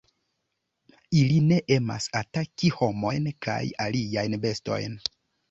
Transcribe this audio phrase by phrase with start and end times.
[1.19, 4.99] Ili ne emas ataki homojn kaj aliajn bestojn.